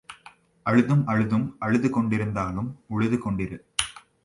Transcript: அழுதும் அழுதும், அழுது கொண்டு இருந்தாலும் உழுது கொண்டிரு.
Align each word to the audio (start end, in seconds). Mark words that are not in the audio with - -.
அழுதும் 0.65 1.03
அழுதும், 1.07 1.55
அழுது 1.59 1.89
கொண்டு 1.89 2.15
இருந்தாலும் 2.15 2.79
உழுது 2.87 3.17
கொண்டிரு. 3.17 3.59